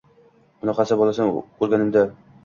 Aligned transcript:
shunaqa 0.61 0.85
bolasi 1.01 1.21
o‘lganlarni 1.25 1.59
ko‘rganimda... 1.59 2.03